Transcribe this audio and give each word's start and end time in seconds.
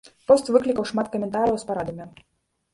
Пост 0.29 0.49
выклікаў 0.55 0.87
шмат 0.93 1.13
каментарыяў 1.17 1.63
з 1.63 1.69
парадамі. 1.71 2.29